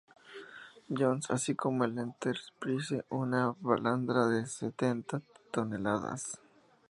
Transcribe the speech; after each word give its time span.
Johns, 0.89 1.29
así 1.29 1.53
como 1.55 1.83
el 1.83 1.95
"Enterprise", 1.99 3.05
una 3.09 3.53
balandra 3.61 4.25
de 4.25 4.47
setenta 4.47 5.21
toneladas. 5.51 6.39